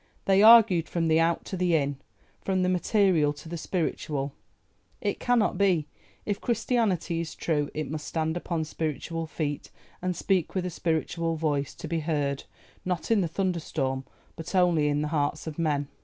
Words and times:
They 0.25 0.41
argued 0.41 0.89
from 0.89 1.09
the 1.09 1.19
Out 1.19 1.45
to 1.45 1.55
the 1.55 1.75
In, 1.75 1.97
from 2.41 2.63
the 2.63 2.69
material 2.69 3.33
to 3.33 3.47
the 3.47 3.55
spiritual. 3.55 4.33
It 4.99 5.19
cannot 5.19 5.59
be; 5.59 5.85
if 6.25 6.41
Christianity 6.41 7.21
is 7.21 7.35
true 7.35 7.69
it 7.75 7.87
must 7.87 8.07
stand 8.07 8.35
upon 8.35 8.63
spiritual 8.63 9.27
feet 9.27 9.69
and 10.01 10.15
speak 10.15 10.55
with 10.55 10.65
a 10.65 10.71
spiritual 10.71 11.35
voice, 11.35 11.75
to 11.75 11.87
be 11.87 11.99
heard, 11.99 12.45
not 12.83 13.11
in 13.11 13.21
the 13.21 13.27
thunderstorm, 13.27 14.03
but 14.35 14.55
only 14.55 14.87
in 14.87 15.03
the 15.03 15.09
hearts 15.09 15.45
of 15.45 15.59
men. 15.59 15.87